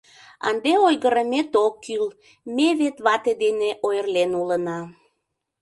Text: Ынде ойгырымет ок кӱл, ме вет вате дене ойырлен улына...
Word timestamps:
Ынде 0.49 0.73
ойгырымет 0.87 1.51
ок 1.65 1.73
кӱл, 1.83 2.05
ме 2.55 2.67
вет 2.79 2.97
вате 3.05 3.31
дене 3.43 3.69
ойырлен 3.87 4.31
улына... 4.41 4.79